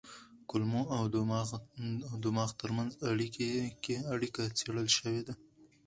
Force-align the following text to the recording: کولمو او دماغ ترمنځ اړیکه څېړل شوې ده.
کولمو 0.49 0.81
او 2.11 2.17
دماغ 2.25 2.49
ترمنځ 2.61 2.91
اړیکه 4.13 4.43
څېړل 4.57 4.87
شوې 4.97 5.21
ده. 5.27 5.33